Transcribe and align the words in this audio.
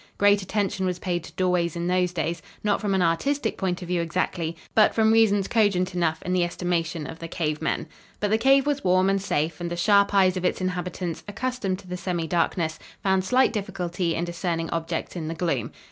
Great 0.17 0.41
attention 0.41 0.83
was 0.87 0.97
paid 0.97 1.23
to 1.23 1.31
doorways 1.33 1.75
in 1.75 1.85
those 1.85 2.11
days, 2.11 2.41
not 2.63 2.81
from 2.81 2.95
an 2.95 3.03
artistic 3.03 3.55
point 3.55 3.83
of 3.83 3.87
view 3.87 4.01
exactly, 4.01 4.57
but 4.73 4.95
from 4.95 5.13
reasons 5.13 5.47
cogent 5.47 5.93
enough 5.93 6.23
in 6.23 6.33
the 6.33 6.43
estimation 6.43 7.05
of 7.05 7.19
the 7.19 7.27
cave 7.27 7.61
men. 7.61 7.85
But 8.19 8.31
the 8.31 8.39
cave 8.39 8.65
was 8.65 8.83
warm 8.83 9.11
and 9.11 9.21
safe 9.21 9.61
and 9.61 9.69
the 9.69 9.75
sharp 9.75 10.11
eyes 10.15 10.35
of 10.37 10.43
its 10.43 10.59
inhabitants, 10.59 11.23
accustomed 11.27 11.77
to 11.81 11.87
the 11.87 11.97
semi 11.97 12.25
darkness, 12.25 12.79
found 13.03 13.23
slight 13.23 13.53
difficulty 13.53 14.15
in 14.15 14.25
discerning 14.25 14.71
objects 14.71 15.15
in 15.15 15.27
the 15.27 15.35
gloom. 15.35 15.71